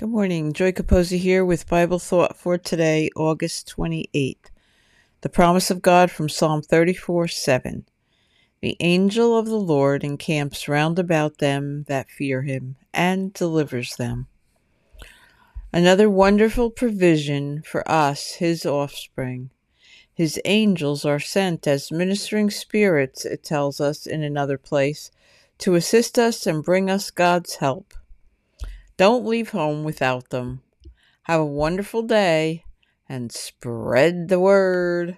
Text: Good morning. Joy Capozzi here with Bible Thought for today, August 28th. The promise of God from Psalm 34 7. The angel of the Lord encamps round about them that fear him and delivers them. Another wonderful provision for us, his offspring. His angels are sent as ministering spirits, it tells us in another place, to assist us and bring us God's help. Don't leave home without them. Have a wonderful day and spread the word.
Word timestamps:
Good 0.00 0.10
morning. 0.10 0.52
Joy 0.52 0.70
Capozzi 0.70 1.18
here 1.18 1.44
with 1.44 1.66
Bible 1.66 1.98
Thought 1.98 2.36
for 2.36 2.56
today, 2.56 3.10
August 3.16 3.74
28th. 3.76 4.36
The 5.22 5.28
promise 5.28 5.72
of 5.72 5.82
God 5.82 6.12
from 6.12 6.28
Psalm 6.28 6.62
34 6.62 7.26
7. 7.26 7.84
The 8.60 8.76
angel 8.78 9.36
of 9.36 9.46
the 9.46 9.56
Lord 9.56 10.04
encamps 10.04 10.68
round 10.68 11.00
about 11.00 11.38
them 11.38 11.82
that 11.88 12.12
fear 12.12 12.42
him 12.42 12.76
and 12.94 13.32
delivers 13.32 13.96
them. 13.96 14.28
Another 15.72 16.08
wonderful 16.08 16.70
provision 16.70 17.62
for 17.62 17.82
us, 17.90 18.34
his 18.34 18.64
offspring. 18.64 19.50
His 20.14 20.40
angels 20.44 21.04
are 21.04 21.18
sent 21.18 21.66
as 21.66 21.90
ministering 21.90 22.50
spirits, 22.50 23.24
it 23.24 23.42
tells 23.42 23.80
us 23.80 24.06
in 24.06 24.22
another 24.22 24.58
place, 24.58 25.10
to 25.58 25.74
assist 25.74 26.20
us 26.20 26.46
and 26.46 26.62
bring 26.62 26.88
us 26.88 27.10
God's 27.10 27.56
help. 27.56 27.94
Don't 28.98 29.24
leave 29.24 29.50
home 29.50 29.84
without 29.84 30.30
them. 30.30 30.60
Have 31.22 31.40
a 31.40 31.46
wonderful 31.46 32.02
day 32.02 32.64
and 33.08 33.30
spread 33.30 34.26
the 34.26 34.40
word. 34.40 35.16